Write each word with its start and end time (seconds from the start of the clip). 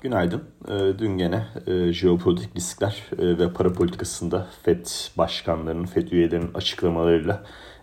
Günaydın. 0.00 0.42
Ee, 0.68 0.98
dün 0.98 1.18
gene 1.18 1.46
e, 1.66 1.92
jeopolitik 1.92 2.56
riskler 2.56 3.02
e, 3.18 3.38
ve 3.38 3.52
para 3.52 3.72
politikasında 3.72 4.46
FED 4.62 4.86
başkanlarının, 5.18 5.86
FED 5.86 6.10
üyelerinin 6.10 6.54
açıklamalarıyla 6.54 7.42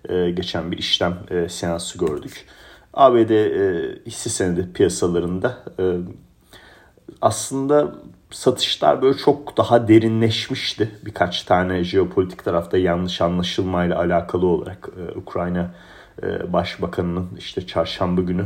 e, 0.09 0.31
geçen 0.31 0.71
bir 0.71 0.77
işlem 0.77 1.17
seansı 1.49 1.97
gördük. 1.97 2.45
ABD 2.93 3.31
hisse 4.05 4.29
senedi 4.29 4.73
piyasalarında 4.73 5.63
aslında 7.21 7.95
satışlar 8.31 9.01
böyle 9.01 9.17
çok 9.17 9.57
daha 9.57 9.87
derinleşmişti. 9.87 10.91
Birkaç 11.05 11.43
tane 11.43 11.83
jeopolitik 11.83 12.45
tarafta 12.45 12.77
yanlış 12.77 13.21
anlaşılmayla 13.21 13.99
alakalı 13.99 14.45
olarak 14.45 14.89
Ukrayna 15.15 15.71
Başbakanı'nın 16.47 17.29
işte 17.37 17.67
çarşamba 17.67 18.21
günü 18.21 18.45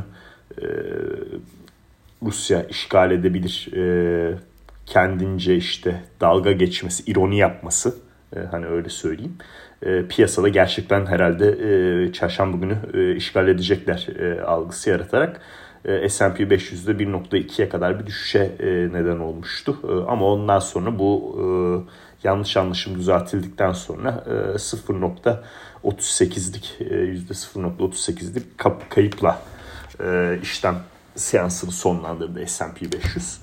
Rusya 2.23 2.63
işgal 2.63 3.11
edebilir 3.11 3.69
e, 3.75 4.37
kendince 4.85 5.55
işte 5.55 6.01
dalga 6.21 6.51
geçmesi, 6.51 7.11
ironi 7.11 7.37
yapması 7.37 7.95
e, 8.35 8.39
hani 8.39 8.65
öyle 8.65 8.89
söyleyeyim. 8.89 9.35
E, 9.81 10.07
piyasada 10.07 10.47
gerçekten 10.47 11.05
herhalde 11.05 11.47
e, 11.47 12.13
çarşamba 12.13 12.57
günü 12.57 12.77
e, 12.93 13.15
işgal 13.15 13.47
edecekler 13.47 14.07
e, 14.19 14.41
algısı 14.41 14.89
yaratarak 14.89 15.41
e, 15.85 16.09
S&P 16.09 16.43
500'de 16.43 16.91
1.2'ye 16.91 17.69
kadar 17.69 17.99
bir 17.99 18.05
düşüşe 18.05 18.51
e, 18.59 18.67
neden 18.67 19.19
olmuştu. 19.19 19.79
E, 19.83 19.87
ama 20.11 20.25
ondan 20.25 20.59
sonra 20.59 20.99
bu 20.99 21.37
e, 21.37 21.43
yanlış 22.27 22.57
anlaşım 22.57 22.95
düzeltildikten 22.95 23.71
sonra 23.71 24.23
e, 24.27 24.31
0.38'lik 24.57 26.77
e, 26.79 26.85
%0.38'lik 26.85 28.57
kayıpla 28.89 29.41
e, 30.03 30.39
işlem 30.41 30.75
seansını 31.15 31.71
sonlandırdı 31.71 32.47
S&P 32.47 32.91
500. 32.91 33.39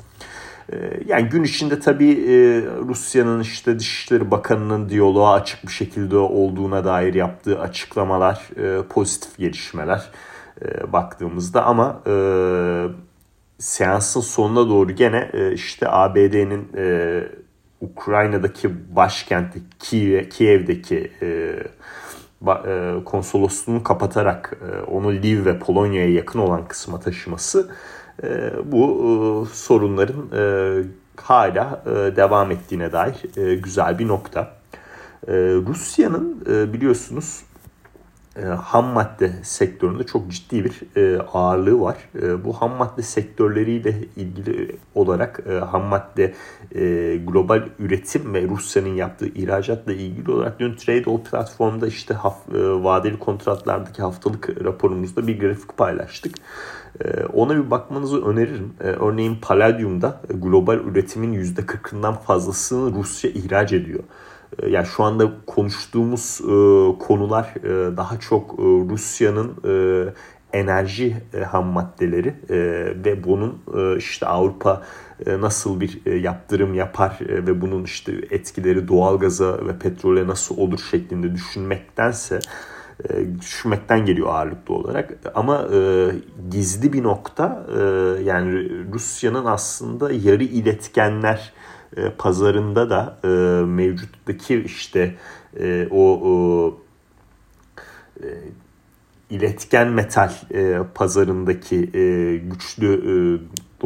Ee, 0.73 1.01
yani 1.07 1.29
gün 1.29 1.45
içinde 1.45 1.80
tabii 1.80 2.11
e, 2.11 2.62
Rusya'nın 2.88 3.41
işte 3.41 3.79
Dışişleri 3.79 4.30
Bakanı'nın 4.30 4.88
diyaloğa 4.88 5.32
açık 5.32 5.66
bir 5.66 5.73
şekilde 5.73 6.16
olduğuna 6.16 6.85
dair 6.85 7.15
yaptığı 7.15 7.60
açıklamalar, 7.60 8.49
e, 8.57 8.82
pozitif 8.82 9.38
gelişmeler 9.38 10.10
e, 10.63 10.93
baktığımızda 10.93 11.65
ama 11.65 12.02
seansın 13.59 14.21
sonuna 14.21 14.69
doğru 14.69 14.93
gene 14.93 15.30
işte 15.54 15.88
ABD'nin 15.88 16.69
Ukrayna'daki 17.80 18.96
başkenti 18.96 19.60
Kiev'deki 20.30 21.13
e, 21.23 21.57
konsolosluğunu 23.05 23.83
kapatarak 23.83 24.59
e, 24.63 24.91
onu 24.91 25.09
Lviv 25.09 25.45
ve 25.45 25.59
Polonya'ya 25.59 26.13
yakın 26.13 26.39
olan 26.39 26.69
kısma 26.69 27.01
taşıması 27.01 27.71
e, 28.23 28.51
bu 28.65 29.49
sorunların 29.53 30.29
hala 31.16 31.83
devam 32.16 32.51
ettiğine 32.51 32.93
dair 32.93 33.16
güzel 33.63 33.99
bir 33.99 34.09
nokta. 34.09 34.57
Rusya'nın 35.66 36.41
biliyorsunuz 36.73 37.43
e, 38.42 38.46
ham 38.46 38.87
madde 38.87 39.32
sektöründe 39.42 40.06
çok 40.06 40.30
ciddi 40.30 40.65
bir 40.65 40.82
e, 40.96 41.20
ağırlığı 41.20 41.80
var. 41.80 41.96
E, 42.23 42.45
bu 42.45 42.52
ham 42.52 42.76
madde 42.76 43.02
sektörleriyle 43.02 43.95
ilgili 44.16 44.76
olarak 44.95 45.42
ham 45.70 45.84
madde 45.84 46.34
global 47.26 47.62
üretim 47.79 48.34
ve 48.34 48.42
Rusya'nın 48.48 48.95
yaptığı 48.95 49.29
ihracatla 49.29 49.92
ilgili 49.92 50.30
olarak 50.30 50.60
dün 50.60 50.76
Tradeall 50.76 51.18
platformda 51.18 51.87
işte 51.87 52.16
vadeli 52.54 53.18
kontratlardaki 53.18 54.02
haftalık 54.02 54.64
raporumuzda 54.64 55.26
bir 55.26 55.40
grafik 55.40 55.76
paylaştık. 55.76 56.34
Ona 57.32 57.57
bir 57.57 57.70
bakmanızı 57.70 58.26
öneririm. 58.26 58.73
Örneğin 58.80 59.38
Palladium'da 59.42 60.20
global 60.34 60.76
üretimin 60.76 61.45
%40'ından 61.45 62.18
fazlasını 62.18 62.95
Rusya 62.95 63.30
ihraç 63.30 63.73
ediyor. 63.73 64.03
Ee, 64.62 64.69
yani 64.69 64.87
şu 64.87 65.05
anda 65.05 65.33
konuştuğumuz 65.47 66.41
e, 66.41 66.49
konular 66.98 67.54
e, 67.65 67.97
daha 67.97 68.20
çok 68.20 68.53
e, 68.53 68.62
Rusya'nın 68.62 69.56
e, 69.65 69.72
enerji 70.53 71.16
e, 71.34 71.41
ham 71.41 71.66
maddeleri 71.66 72.28
e, 72.28 72.56
ve 73.04 73.25
bunun 73.25 73.59
e, 73.76 73.97
işte 73.97 74.26
Avrupa 74.26 74.82
e, 75.26 75.41
nasıl 75.41 75.81
bir 75.81 76.00
e, 76.06 76.15
yaptırım 76.15 76.75
yapar 76.75 77.19
e, 77.28 77.47
ve 77.47 77.60
bunun 77.60 77.84
işte 77.84 78.12
etkileri 78.31 78.88
doğalgaza 78.88 79.66
ve 79.66 79.78
petrole 79.78 80.26
nasıl 80.26 80.59
olur 80.59 80.78
şeklinde 80.91 81.34
düşünmektense 81.34 82.41
e, 83.10 83.41
düşünmekten 83.41 84.06
geliyor 84.06 84.28
ağırlıklı 84.28 84.75
olarak. 84.75 85.10
Ama 85.34 85.69
e, 85.75 86.10
gizli 86.50 86.93
bir 86.93 87.03
nokta 87.03 87.66
e, 87.78 87.81
yani 88.22 88.70
Rusya'nın 88.93 89.44
aslında 89.44 90.12
yarı 90.12 90.44
iletkenler 90.44 91.53
e, 91.96 92.10
pazarında 92.10 92.90
da 92.90 93.18
e, 93.24 93.28
mevcuttaki 93.64 94.62
işte 94.62 95.14
e, 95.60 95.88
o, 95.90 96.78
e, 98.22 98.26
iletken 99.31 99.88
metal 99.88 100.32
e, 100.54 100.78
pazarındaki 100.94 101.91
e, 101.94 102.37
güçlü 102.37 102.87
e, 102.87 103.14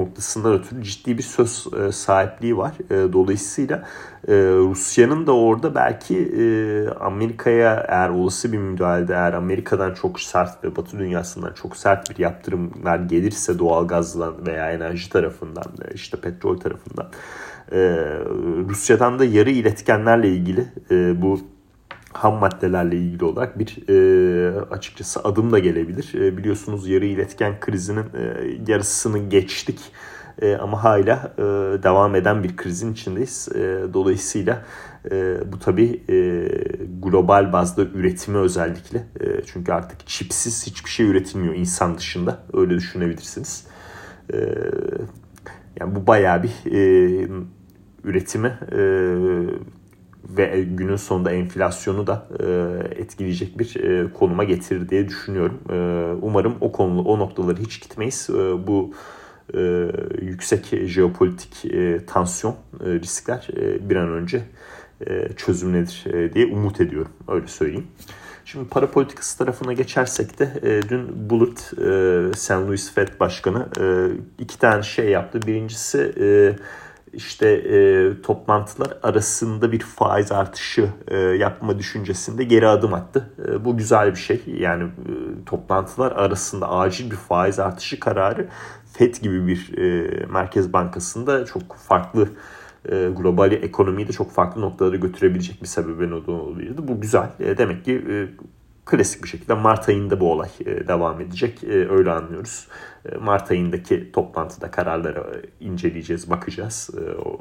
noktasından 0.01 0.53
ötürü 0.53 0.83
ciddi 0.83 1.19
bir 1.19 1.23
söz 1.23 1.67
e, 1.81 1.93
sahipliği 1.93 2.57
var. 2.57 2.73
E, 2.91 3.13
dolayısıyla 3.13 3.77
e, 4.29 4.35
Rusya'nın 4.43 5.27
da 5.27 5.37
orada 5.37 5.75
belki 5.75 6.19
e, 6.19 6.43
Amerika'ya 6.89 7.87
eğer 7.89 8.09
olası 8.09 8.53
bir 8.53 8.59
müdahalede 8.59 9.13
eğer 9.13 9.33
Amerika'dan 9.33 9.95
çok 9.95 10.21
sert 10.21 10.65
ve 10.65 10.77
Batı 10.77 10.99
dünyasından 10.99 11.53
çok 11.53 11.77
sert 11.77 12.11
bir 12.11 12.19
yaptırımlar 12.19 12.99
gelirse 12.99 13.59
doğal 13.59 13.89
gazdan 13.89 14.47
veya 14.47 14.73
enerji 14.73 15.11
tarafından 15.11 15.65
işte 15.95 16.21
petrol 16.21 16.59
tarafından 16.59 17.11
e, 17.73 17.79
Rusya'dan 18.69 19.19
da 19.19 19.25
yarı 19.25 19.51
iletkenlerle 19.51 20.29
ilgili 20.29 20.69
e, 20.91 21.23
bu 21.23 21.41
ham 22.13 22.35
maddelerle 22.35 22.97
ilgili 22.97 23.25
olarak 23.25 23.59
bir 23.59 23.89
e, 23.89 24.61
açıkçası 24.61 25.21
adım 25.25 25.53
da 25.53 25.59
gelebilir. 25.59 26.15
E, 26.15 26.37
biliyorsunuz 26.37 26.89
yarı 26.89 27.05
iletken 27.05 27.61
krizinin 27.61 28.05
e, 28.15 28.51
yarısını 28.69 29.19
geçtik 29.19 29.81
e, 30.43 30.57
ama 30.57 30.85
hala 30.85 31.33
e, 31.39 31.43
devam 31.83 32.15
eden 32.15 32.43
bir 32.43 32.57
krizin 32.57 32.93
içindeyiz. 32.93 33.49
E, 33.55 33.59
dolayısıyla 33.95 34.65
e, 35.11 35.35
bu 35.53 35.59
tabi 35.59 36.03
e, 36.09 36.15
global 37.03 37.53
bazda 37.53 37.83
üretimi 37.83 38.39
özellikle 38.39 38.99
e, 39.21 39.43
çünkü 39.47 39.73
artık 39.73 40.07
çipsiz 40.07 40.67
hiçbir 40.67 40.91
şey 40.91 41.07
üretilmiyor 41.07 41.55
insan 41.55 41.99
dışında 41.99 42.39
öyle 42.53 42.75
düşünebilirsiniz. 42.75 43.67
E, 44.33 44.37
yani 45.81 45.95
bu 45.95 46.07
bayağı 46.07 46.43
bir 46.43 46.73
e, 46.73 47.29
üretimi 48.05 48.59
e, 48.73 48.81
ve 50.29 50.63
günün 50.63 50.97
sonunda 50.97 51.33
enflasyonu 51.33 52.07
da 52.07 52.29
e, 52.41 52.47
etkileyecek 53.01 53.59
bir 53.59 53.77
e, 53.77 54.13
konuma 54.13 54.45
getirir 54.45 54.89
diye 54.89 55.09
düşünüyorum. 55.09 55.61
E, 55.71 55.75
umarım 56.23 56.55
o 56.61 56.73
konu 56.73 57.03
o 57.03 57.19
noktaları 57.19 57.61
hiç 57.61 57.81
gitmeyiz. 57.81 58.29
Bu 58.67 58.93
yüksek 60.23 60.65
jeopolitik 60.85 61.65
tansiyon 62.07 62.57
riskler 62.81 63.49
bir 63.81 63.97
an 63.97 64.09
önce 64.09 64.43
çözümlenir 65.37 66.05
diye 66.35 66.47
umut 66.47 66.81
ediyorum. 66.81 67.13
Öyle 67.29 67.47
söyleyeyim. 67.47 67.87
Şimdi 68.45 68.69
para 68.69 68.91
politikası 68.91 69.39
tarafına 69.39 69.73
geçersek 69.73 70.39
de 70.39 70.53
e, 70.63 70.89
dün 70.89 71.31
Bullard, 71.31 71.57
e, 71.57 72.37
St. 72.37 72.51
Louis 72.51 72.95
Fed 72.95 73.09
Başkanı 73.21 73.69
e, 73.81 73.85
iki 74.39 74.59
tane 74.59 74.83
şey 74.83 75.09
yaptı. 75.09 75.43
Birincisi 75.47 76.15
e, 76.21 76.57
işte 77.13 77.49
e, 77.49 78.13
toplantılar 78.23 78.99
arasında 79.03 79.73
bir 79.73 79.81
faiz 79.81 80.33
artışı 80.33 80.89
e, 81.09 81.19
yapma 81.19 81.79
düşüncesinde 81.79 82.45
geri 82.45 82.69
adım 82.69 82.95
attı. 82.95 83.31
E, 83.49 83.65
bu 83.65 83.77
güzel 83.77 84.11
bir 84.11 84.19
şey. 84.19 84.43
Yani 84.47 84.83
e, 84.83 85.45
toplantılar 85.47 86.13
arasında 86.13 86.71
acil 86.71 87.11
bir 87.11 87.17
faiz 87.17 87.59
artışı 87.59 88.01
kararı 88.01 88.49
FED 88.93 89.15
gibi 89.15 89.47
bir 89.47 89.79
e, 89.79 90.27
merkez 90.27 90.73
bankasında 90.73 91.45
çok 91.45 91.77
farklı 91.77 92.29
e, 92.89 93.09
global 93.17 93.53
ekonomiyi 93.53 94.09
de 94.09 94.13
çok 94.13 94.33
farklı 94.33 94.61
noktalara 94.61 94.97
götürebilecek 94.97 95.63
bir 95.63 95.67
sebebe 95.67 96.07
neden 96.07 96.33
olabilirdi. 96.33 96.89
Bu 96.89 97.01
güzel. 97.01 97.29
E, 97.41 97.59
demek 97.59 97.85
ki 97.85 98.05
e, 98.11 98.29
klasik 98.91 99.23
bir 99.25 99.29
şekilde 99.29 99.55
Mart 99.55 99.89
ayında 99.89 100.21
bu 100.21 100.33
olay 100.33 100.49
e, 100.61 100.89
devam 100.89 101.21
edecek. 101.21 101.65
E, 101.65 101.91
öyle 101.91 102.11
anlıyoruz. 102.11 102.69
E, 103.13 103.17
Mart 103.17 103.51
ayındaki 103.51 104.13
toplantıda 104.13 104.71
kararları 104.71 105.43
inceleyeceğiz, 105.61 106.31
bakacağız. 106.31 106.91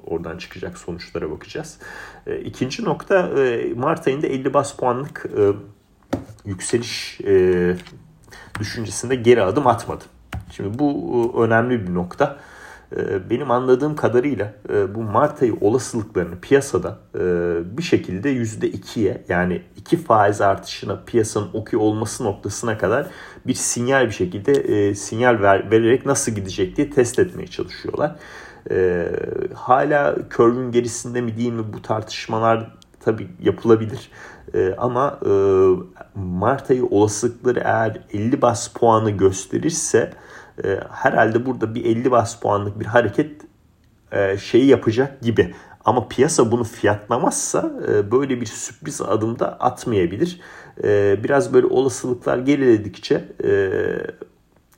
Oradan 0.05 0.37
çıkacak 0.37 0.77
sonuçlara 0.77 1.31
bakacağız. 1.31 1.79
İkinci 2.43 2.85
nokta 2.85 3.31
Mart 3.75 4.07
ayında 4.07 4.27
50 4.27 4.53
bas 4.53 4.75
puanlık 4.75 5.25
yükseliş 6.45 7.19
düşüncesinde 8.59 9.15
geri 9.15 9.43
adım 9.43 9.67
atmadı. 9.67 10.03
Şimdi 10.51 10.79
bu 10.79 11.43
önemli 11.45 11.87
bir 11.87 11.93
nokta. 11.93 12.39
Benim 13.29 13.51
anladığım 13.51 13.95
kadarıyla 13.95 14.53
bu 14.95 15.01
Mart 15.01 15.41
ayı 15.41 15.55
olasılıklarını 15.61 16.39
piyasada 16.41 16.97
bir 17.77 17.83
şekilde 17.83 18.33
%2'ye 18.33 19.25
yani 19.29 19.61
2 19.77 19.97
faiz 19.97 20.41
artışına 20.41 21.03
piyasanın 21.05 21.49
okey 21.53 21.79
olması 21.79 22.23
noktasına 22.23 22.77
kadar 22.77 23.07
bir 23.47 23.53
sinyal 23.53 24.05
bir 24.05 24.11
şekilde 24.11 24.95
sinyal 24.95 25.41
ver, 25.41 25.71
vererek 25.71 26.05
nasıl 26.05 26.31
gidecek 26.31 26.77
diye 26.77 26.89
test 26.89 27.19
etmeye 27.19 27.47
çalışıyorlar. 27.47 28.15
Hala 29.53 30.15
curve'ün 30.29 30.71
gerisinde 30.71 31.21
mi 31.21 31.37
değil 31.37 31.53
mi 31.53 31.63
bu 31.73 31.81
tartışmalar 31.81 32.75
tabii 32.99 33.27
yapılabilir. 33.41 34.09
E, 34.53 34.75
ama 34.77 35.19
e, 35.25 35.31
Mart 36.15 36.71
ayı 36.71 36.85
olasılıkları 36.85 37.59
eğer 37.59 38.01
50 38.13 38.41
bas 38.41 38.67
puanı 38.67 39.11
gösterirse 39.11 40.13
e, 40.63 40.79
herhalde 40.91 41.45
burada 41.45 41.75
bir 41.75 41.85
50 41.85 42.11
bas 42.11 42.39
puanlık 42.39 42.79
bir 42.79 42.85
hareket 42.85 43.41
e, 44.11 44.37
şeyi 44.37 44.65
yapacak 44.65 45.21
gibi. 45.21 45.53
Ama 45.85 46.07
piyasa 46.07 46.51
bunu 46.51 46.63
fiyatlamazsa 46.63 47.71
e, 47.87 48.11
böyle 48.11 48.41
bir 48.41 48.45
sürpriz 48.45 49.01
adımda 49.01 49.59
atmayabilir. 49.59 50.41
E, 50.83 51.19
biraz 51.23 51.53
böyle 51.53 51.67
olasılıklar 51.67 52.37
geriledikçe 52.37 53.25
e, 53.43 53.71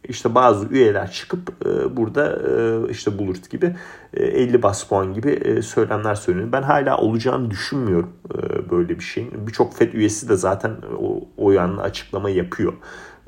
işte 0.04 0.36
bazı 0.36 0.68
üyeler 0.68 1.12
çıkıp 1.12 1.66
e, 1.66 1.98
burada 1.98 2.40
e, 2.50 2.92
işte 2.92 3.18
Bulut 3.20 3.50
gibi 3.50 3.76
e, 4.14 4.24
50 4.24 4.64
bas 4.64 4.84
puan 4.84 5.14
gibi 5.14 5.32
e, 5.32 5.62
söylemler 5.62 6.16
söylüyor. 6.16 6.52
Ben 6.52 6.62
hala 6.62 6.98
olacağını 6.98 7.52
düşünmüyorum 7.52 8.14
e, 8.36 8.70
böyle 8.70 9.00
bir 9.00 9.04
şeyin. 9.04 9.48
Birçok 9.48 9.74
FED 9.74 9.94
üyesi 9.94 10.30
de 10.30 10.36
zaten 10.36 10.72
o, 11.00 11.24
o 11.38 11.52
yanlı 11.52 11.82
açıklama 11.82 12.30
yapıyor. 12.30 12.74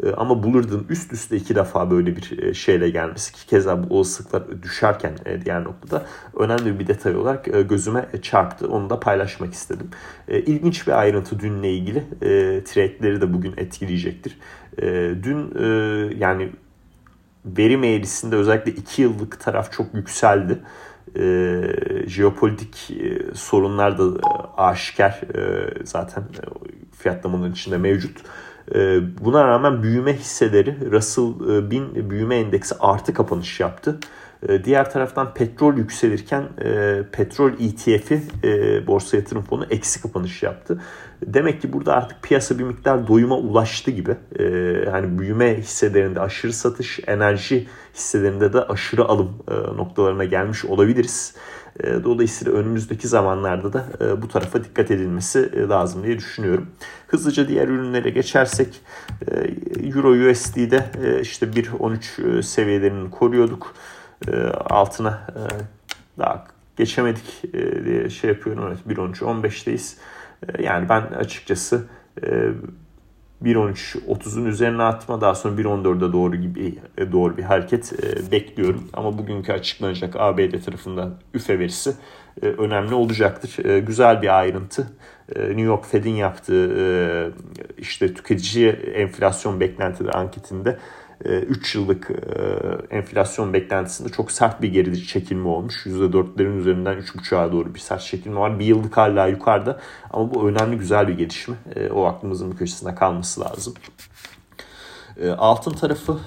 E, 0.04 0.12
ama 0.12 0.44
Bullard'ın 0.44 0.86
üst 0.90 1.14
üste 1.14 1.38
iki 1.38 1.56
defa 1.56 1.92
böyle 1.92 2.16
bir 2.16 2.44
e, 2.44 2.54
şeyle 2.54 2.90
gelmesi 2.90 3.34
ki 3.34 3.48
keza 3.48 3.90
bu 3.90 3.96
olasılıklar 3.96 4.64
düşerken 4.64 5.14
e, 5.26 5.46
diğer 5.46 5.64
noktada 5.64 6.06
önemli 6.38 6.80
bir 6.80 6.88
detay 6.88 7.16
olarak 7.16 7.70
gözüme 7.70 8.06
çarptı. 8.22 8.68
Onu 8.68 8.90
da 8.90 9.00
paylaşmak 9.00 9.54
istedim. 9.54 9.90
İlginç 10.28 10.88
bir 10.88 11.00
ayrıntı 11.00 11.40
dünle 11.40 11.74
ilgili. 11.74 12.04
Trade'leri 12.64 13.22
de 13.22 13.34
bugün 13.34 13.54
etkileyecektir. 13.58 14.38
Dün 15.24 15.60
yani 16.18 16.50
verim 17.46 17.84
eğrisinde 17.84 18.36
özellikle 18.36 18.72
2 18.72 19.02
yıllık 19.02 19.40
taraf 19.40 19.72
çok 19.72 19.94
yükseldi. 19.94 20.60
E, 21.16 21.62
jeopolitik 22.08 22.92
e, 22.92 23.36
sorunlar 23.36 23.98
da 23.98 24.04
e, 24.04 24.22
aşikar 24.58 25.22
e, 25.36 25.70
zaten 25.84 26.22
e, 26.22 26.42
fiyatlamaların 26.98 27.52
içinde 27.52 27.78
mevcut. 27.78 28.18
E, 28.76 29.02
buna 29.26 29.48
rağmen 29.48 29.84
büyüme 29.84 30.14
hisseleri 30.14 30.92
Russell 30.92 31.34
1000 31.72 31.96
e, 31.96 32.10
büyüme 32.10 32.36
endeksi 32.36 32.76
artı 32.80 33.14
kapanış 33.14 33.60
yaptı. 33.60 34.00
E, 34.50 34.64
diğer 34.64 34.92
taraftan 34.92 35.34
petrol 35.34 35.78
yükselirken 35.78 36.44
e, 36.62 37.02
petrol 37.12 37.52
ETF'i 37.52 38.22
e, 38.44 38.88
borsa 38.88 39.18
yatırım 39.18 39.44
fonu 39.44 39.66
eksi 39.70 40.02
kapanış 40.02 40.44
yaptı. 40.44 40.82
Demek 41.26 41.62
ki 41.62 41.74
burada 41.74 41.94
artık 41.94 42.24
piyasa 42.24 42.60
bir 42.60 42.64
miktar 42.64 43.08
doyuma 43.08 43.38
ulaştı 43.38 43.92
gibi. 43.92 44.16
E, 44.40 44.46
hani 44.92 45.20
büyüme 45.20 45.58
hisselerinde 45.58 46.20
aşırı 46.20 46.54
satış, 46.54 47.00
enerji 47.08 47.68
hisselerinde 47.94 48.54
de 48.54 48.62
aşırı 48.62 49.06
alım 49.06 49.32
noktalarına 49.78 50.24
gelmiş 50.24 50.66
olabiliriz. 50.66 51.36
E, 51.80 52.04
dolayısıyla 52.04 52.54
önümüzdeki 52.54 53.08
zamanlarda 53.08 53.74
da 53.74 53.86
e, 54.02 54.22
bu 54.22 54.28
tarafa 54.28 54.64
dikkat 54.64 54.92
edilmesi 54.92 55.52
e, 55.54 55.60
lazım 55.60 56.04
diye 56.04 56.18
düşünüyorum. 56.18 56.68
Hızlıca 57.08 57.48
diğer 57.48 57.68
ürünlere 57.68 58.10
geçersek 58.10 58.82
Euro 59.84 60.32
USD'de 60.32 60.86
işte 61.22 61.46
1.13 61.46 62.44
seviyelerini 62.44 63.10
koruyorduk. 63.10 63.76
Altına 64.70 65.28
daha 66.20 66.46
geçemedik 66.78 67.44
diye 67.86 68.10
şey 68.10 68.30
yapıyorum. 68.30 68.64
Evet 68.68 68.98
1.13 69.00 69.18
15'teyiz. 69.18 69.98
Yani 70.60 70.90
ben 70.90 71.02
açıkçası 71.02 71.86
1.13 73.44 73.98
30'un 74.08 74.46
üzerine 74.46 74.84
atma 74.84 75.22
daha 75.22 75.36
sonra 75.36 75.62
1.14'e 75.62 76.14
doğru 76.14 76.36
gibi 76.36 76.76
e, 76.98 77.12
doğru 77.12 77.38
bir 77.38 77.44
hareket 77.44 77.94
e, 77.94 78.32
bekliyorum. 78.32 78.90
Ama 78.94 79.18
bugünkü 79.18 79.54
açıklanacak 79.54 80.16
ABD 80.16 80.64
tarafından 80.66 81.14
üfe 81.34 81.60
verisi 81.60 81.94
e, 82.42 82.46
önemli 82.46 82.94
olacaktır. 82.94 83.80
Güzel 83.80 84.22
bir 84.22 84.40
ayrıntı. 84.40 84.88
New 85.38 85.62
York 85.62 85.86
Fed'in 85.86 86.16
yaptığı 86.16 87.34
işte 87.78 88.14
tüketici 88.14 88.70
enflasyon 88.70 89.60
beklentileri 89.60 90.12
anketinde 90.12 90.78
3 91.26 91.76
e, 91.76 91.80
yıllık 91.80 92.12
e, 92.12 92.96
enflasyon 92.96 93.54
beklentisinde 93.54 94.10
çok 94.10 94.32
sert 94.32 94.62
bir 94.62 94.68
geri 94.68 95.08
çekilme 95.08 95.48
olmuş. 95.48 95.86
%4'lerin 95.86 96.58
üzerinden 96.58 96.98
3.5'a 96.98 97.52
doğru 97.52 97.76
bir 97.76 97.80
sert 97.80 98.02
çekilme 98.02 98.40
var. 98.40 98.60
Bir 98.60 98.66
yıllık 98.66 98.98
hala 98.98 99.28
yukarıda 99.28 99.80
ama 100.12 100.34
bu 100.34 100.50
önemli 100.50 100.78
güzel 100.78 101.08
bir 101.08 101.18
gelişme. 101.18 101.56
E, 101.76 101.90
o 101.90 102.06
aklımızın 102.06 102.52
bir 102.52 102.58
köşesinde 102.58 102.96
kalması 102.96 103.42
lazım. 103.42 103.74
Altın 105.38 105.72
tarafı 105.72 106.20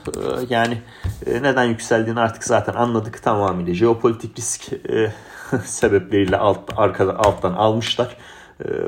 yani 0.51 0.79
neden 1.27 1.65
yükseldiğini 1.65 2.21
artık 2.21 2.45
zaten 2.45 2.75
anladık 2.75 3.23
tamamıyla. 3.23 3.75
Jeopolitik 3.75 4.39
risk 4.39 4.63
sebepleriyle 5.65 6.37
alt, 6.37 6.59
arkada, 6.77 7.19
alttan 7.19 7.53
almışlar. 7.53 8.17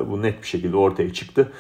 Bu 0.07 0.23
net 0.23 0.43
bir 0.43 0.47
şekilde 0.47 0.77
ortaya 0.77 1.13
çıktı. 1.13 1.53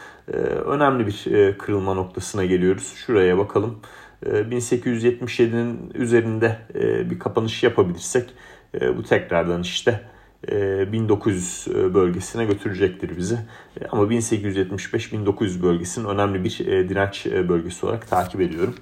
Önemli 0.67 1.07
bir 1.07 1.25
kırılma 1.59 1.95
noktasına 1.95 2.45
geliyoruz. 2.45 2.93
Şuraya 2.97 3.39
bakalım. 3.39 3.79
1877'nin 4.27 5.93
ee, 5.95 5.99
üzerinde 5.99 6.59
e, 6.75 7.11
bir 7.11 7.19
kapanış 7.19 7.63
yapabilirsek 7.63 8.31
e, 8.81 8.97
bu 8.97 9.03
tekrardan 9.03 9.63
işte 9.63 10.01
1900 10.49 11.67
e, 11.69 11.95
bölgesine 11.95 12.45
götürecektir 12.45 13.17
bizi. 13.17 13.39
Ama 13.91 14.03
1875-1900 14.03 15.63
bölgesinin 15.63 16.09
önemli 16.09 16.45
bir 16.45 16.59
direnç 16.89 17.27
bölgesi 17.27 17.87
olarak 17.87 18.09
takip 18.09 18.41
ediyorum. 18.41 18.75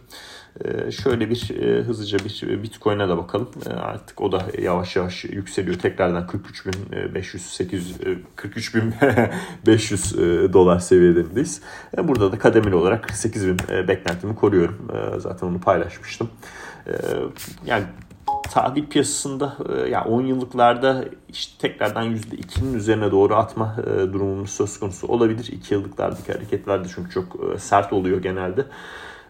Ee, 0.65 0.91
şöyle 0.91 1.31
bir 1.31 1.51
e, 1.51 1.83
hızlıca 1.83 2.19
bir 2.19 2.63
Bitcoin'e 2.63 3.09
de 3.09 3.17
bakalım. 3.17 3.49
Ee, 3.67 3.71
artık 3.71 4.21
o 4.21 4.33
da 4.33 4.43
yavaş 4.63 4.97
yavaş 4.97 5.25
yükseliyor. 5.25 5.79
Tekrardan 5.79 6.23
43.500 6.23 7.39
800 7.39 7.97
43.500 8.37 10.53
dolar 10.53 10.79
seviyelerindeyiz. 10.79 11.63
Burada 11.99 12.33
da 12.33 12.39
kademeli 12.39 12.75
olarak 12.75 13.11
48.000 13.11 13.75
e, 13.75 13.89
beklentimi 13.89 14.37
koruyorum. 14.37 14.89
Zaten 15.19 15.47
onu 15.47 15.61
paylaşmıştım. 15.61 16.31
Yani 17.67 17.85
tahvil 18.53 18.87
piyasasında 18.87 19.57
yani 19.91 20.09
10 20.09 20.23
yıllıklarda 20.23 21.05
işte 21.29 21.69
tekrardan 21.69 22.17
%2'nin 22.17 22.75
üzerine 22.75 23.11
doğru 23.11 23.35
atma 23.35 23.77
durumumuz 23.87 24.51
söz 24.51 24.81
konusu 24.81 25.07
olabilir. 25.07 25.49
2 25.53 25.75
yıllıklardaki 25.75 26.33
hareketlerde 26.33 26.89
çünkü 26.95 27.11
çok 27.11 27.37
sert 27.59 27.93
oluyor 27.93 28.23
genelde. 28.23 28.65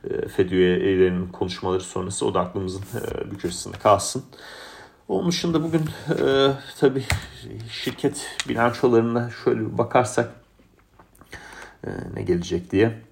E, 0.04 0.28
FED 0.28 0.50
üyelerinin 0.50 1.28
konuşmaları 1.28 1.81
sonrası 1.81 2.26
o 2.26 2.34
da 2.34 2.40
aklımızın 2.40 2.82
e, 2.82 3.31
bir 3.31 3.38
köşesinde 3.38 3.78
kalsın. 3.78 4.25
Onun 5.08 5.28
dışında 5.28 5.62
bugün 5.62 5.82
e, 6.26 6.52
tabii 6.81 7.05
şirket 7.70 8.38
bilançolarına 8.48 9.31
şöyle 9.44 9.60
bir 9.60 9.79
bakarsak 9.79 10.32
e, 11.86 11.91
ne 12.15 12.22
gelecek 12.22 12.70
diye. 12.70 13.03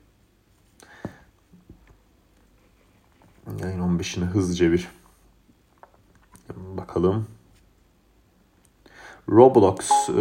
Yayın 3.60 3.98
15'ine 3.98 4.24
hızlıca 4.24 4.72
bir 4.72 4.88
bakalım. 6.56 7.26
Roblox 9.28 9.90
e, 10.08 10.14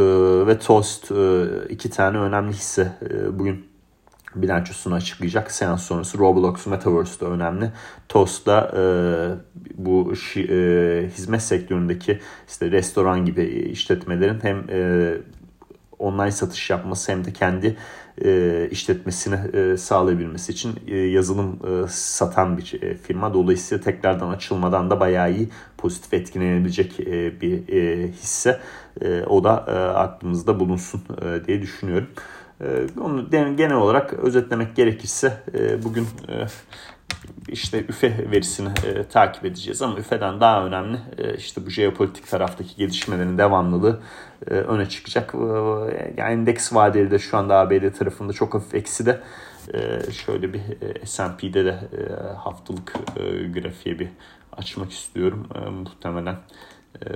ve 0.47 0.59
Toast 0.59 1.11
e, 1.11 1.45
iki 1.69 1.89
tane 1.89 2.17
önemli 2.17 2.53
hisse 2.53 2.97
e, 3.09 3.39
bugün 3.39 3.72
bilançosunu 4.35 4.95
açıklayacak. 4.95 5.51
Seans 5.51 5.83
sonrası 5.83 6.17
Roblox 6.17 6.65
Metaverse 6.67 7.19
de 7.19 7.25
önemli. 7.25 7.71
Toast'da 8.09 8.71
e, 8.77 8.83
bu 9.75 10.13
e, 10.35 11.09
hizmet 11.17 11.41
sektöründeki 11.41 12.19
işte 12.47 12.71
restoran 12.71 13.25
gibi 13.25 13.43
işletmelerin 13.45 14.39
hem 14.41 14.69
e, 14.69 15.13
online 15.99 16.31
satış 16.31 16.69
yapması 16.69 17.11
hem 17.11 17.25
de 17.25 17.33
kendi 17.33 17.77
e, 18.25 18.67
işletmesini 18.71 19.35
e, 19.53 19.77
sağlayabilmesi 19.77 20.51
için 20.51 20.73
e, 20.87 20.97
yazılım 20.97 21.59
e, 21.67 21.87
satan 21.89 22.57
bir 22.57 22.81
e, 22.81 22.95
firma. 22.95 23.33
Dolayısıyla 23.33 23.83
tekrardan 23.83 24.29
açılmadan 24.29 24.89
da 24.89 24.99
bayağı 24.99 25.31
iyi 25.31 25.49
pozitif 25.77 26.13
etkilenebilecek 26.13 26.99
e, 26.99 27.41
bir 27.41 27.73
e, 27.73 28.11
hisse. 28.11 28.59
E, 29.01 29.23
o 29.23 29.43
da 29.43 29.65
e, 29.67 29.71
aklımızda 29.97 30.59
bulunsun 30.59 31.01
e, 31.21 31.45
diye 31.45 31.61
düşünüyorum. 31.61 32.07
Ee, 32.61 32.87
onu 33.01 33.29
genel 33.29 33.73
olarak 33.73 34.13
özetlemek 34.13 34.75
gerekirse 34.75 35.43
e, 35.53 35.83
bugün 35.83 36.03
e, 36.03 36.45
işte 37.47 37.85
üfe 37.89 38.31
verisini 38.31 38.69
e, 38.85 39.03
takip 39.03 39.45
edeceğiz 39.45 39.81
ama 39.81 39.97
üfeden 39.97 40.41
daha 40.41 40.65
önemli 40.65 40.97
işte 41.37 41.65
bu 41.65 41.69
jeopolitik 41.69 42.27
taraftaki 42.27 42.75
gelişmelerin 42.75 43.37
devamlılığı 43.37 43.99
öne 44.47 44.89
çıkacak. 44.89 45.33
Yani 46.17 46.33
endeks 46.33 46.73
vadeli 46.73 47.11
de 47.11 47.19
şu 47.19 47.37
anda 47.37 47.59
ABD 47.59 47.97
tarafında 47.97 48.33
çok 48.33 48.53
hafif 48.53 48.75
eksi 48.75 49.05
de 49.05 49.21
şöyle 50.11 50.53
bir 50.53 50.61
S&P'de 51.03 51.65
de 51.65 51.79
haftalık 52.37 52.93
grafiğe 53.53 53.99
bir 53.99 54.09
açmak 54.57 54.91
istiyorum. 54.91 55.47
E, 55.55 55.69
muhtemelen 55.69 56.33
e, 56.33 56.39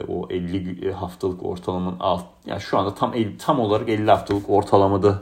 o 0.08 0.28
50 0.30 0.92
haftalık 0.92 1.46
ortalamanın 1.46 1.98
alt 2.00 2.26
yani 2.46 2.62
şu 2.62 2.78
anda 2.78 2.96
tam 2.96 3.14
50, 3.14 3.38
tam 3.38 3.60
olarak 3.60 3.90
50 3.90 4.12
haftalık 4.12 4.50
ortalamada 4.50 5.22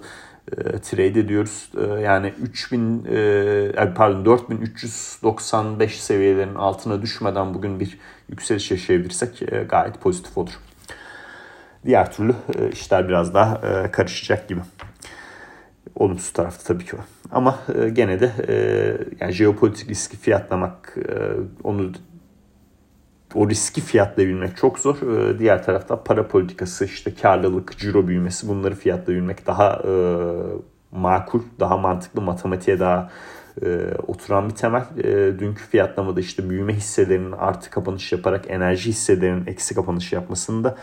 e, 0.52 0.80
trade 0.80 1.20
ediyoruz. 1.20 1.70
E, 1.78 2.02
yani 2.02 2.34
3000 2.42 3.06
e, 3.06 3.94
pardon 3.96 4.26
4395 4.26 6.04
seviyelerin 6.04 6.56
altına 6.56 7.02
düşmeden 7.02 7.54
bugün 7.54 7.80
bir 7.80 8.00
yükseliş 8.30 8.72
yaşayabilirsek 8.72 9.42
e, 9.42 9.64
gayet 9.64 10.02
pozitif 10.02 10.38
olur. 10.38 10.60
Diğer 11.86 12.12
türlü 12.12 12.36
e, 12.60 12.70
işler 12.70 13.08
biraz 13.08 13.34
daha 13.34 13.56
e, 13.56 13.92
karışacak 13.92 14.50
gibi. 14.50 14.62
Olumsuz 15.96 16.34
tarafta 16.34 16.64
tabii 16.64 16.86
ki 16.86 16.98
var. 16.98 17.06
Ama 17.32 17.60
e, 17.82 17.90
gene 17.90 18.20
de 18.20 18.32
e, 18.48 18.56
yani 19.20 19.32
jeopolitik 19.32 19.90
riski 19.90 20.18
fiyatlamak, 20.18 20.98
e, 20.98 21.14
onu 21.64 21.92
o 23.36 23.50
riski 23.50 23.82
fiyatlayabilmek 23.82 24.58
çok 24.58 24.80
zor. 24.80 24.96
E, 24.96 25.40
diğer 25.40 25.64
tarafta 25.64 26.04
para 26.04 26.28
politikası, 26.28 26.86
işte 26.86 27.14
karlılık, 27.14 27.78
ciro 27.78 28.08
büyümesi 28.08 28.48
bunları 28.48 28.76
fiyatlayabilmek 28.76 29.48
daha 29.48 29.82
e, 29.88 29.94
makul, 30.92 31.42
daha 31.60 31.78
mantıklı, 31.78 32.22
matematiğe 32.22 32.80
daha 32.80 33.10
e, 33.62 33.78
oturan 34.08 34.50
bir 34.50 34.56
temel. 34.56 34.84
E, 34.98 35.40
dünkü 35.40 35.64
fiyatlamada 35.64 36.20
işte 36.20 36.50
büyüme 36.50 36.74
hisselerinin 36.74 37.32
artı 37.32 37.70
kapanış 37.70 38.12
yaparak 38.12 38.50
enerji 38.50 38.90
hisselerinin 38.90 39.48
eksi 39.48 39.76
kapanış 39.76 40.14
yapmasında 40.14 40.76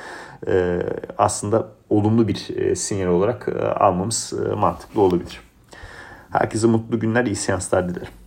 aslında 1.18 1.68
olumlu 1.90 2.28
bir 2.28 2.74
sinyal 2.74 3.08
olarak 3.08 3.48
almamız 3.80 4.32
mantıklı 4.56 5.00
olabilir. 5.00 5.40
Herkese 6.30 6.66
mutlu 6.66 7.00
günler, 7.00 7.26
iyi 7.26 7.36
seanslar 7.36 7.88
dilerim. 7.88 8.21